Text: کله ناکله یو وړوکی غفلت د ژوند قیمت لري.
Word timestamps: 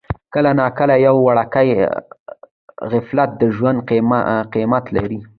کله 0.33 0.51
ناکله 0.59 0.95
یو 1.07 1.15
وړوکی 1.25 1.69
غفلت 2.91 3.29
د 3.41 3.43
ژوند 3.55 3.79
قیمت 4.53 4.85
لري. 4.95 5.19